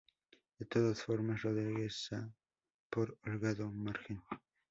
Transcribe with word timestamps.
De 0.57 0.65
todas 0.65 1.03
formas, 1.03 1.43
Rodríguez 1.43 1.93
Saá 2.07 2.25
por 2.91 3.07
holgado 3.23 3.65
margen. 3.85 4.17